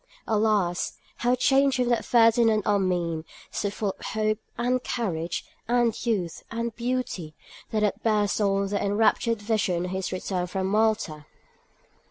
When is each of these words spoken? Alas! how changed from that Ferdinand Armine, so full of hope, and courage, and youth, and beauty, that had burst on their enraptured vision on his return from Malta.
Alas! 0.27 0.93
how 1.17 1.35
changed 1.35 1.75
from 1.75 1.89
that 1.89 2.03
Ferdinand 2.03 2.63
Armine, 2.65 3.23
so 3.51 3.69
full 3.69 3.93
of 3.99 4.03
hope, 4.03 4.39
and 4.57 4.83
courage, 4.83 5.45
and 5.67 6.03
youth, 6.07 6.43
and 6.49 6.75
beauty, 6.75 7.35
that 7.69 7.83
had 7.83 8.01
burst 8.01 8.41
on 8.41 8.65
their 8.69 8.81
enraptured 8.81 9.39
vision 9.43 9.85
on 9.85 9.91
his 9.91 10.11
return 10.11 10.47
from 10.47 10.65
Malta. 10.65 11.27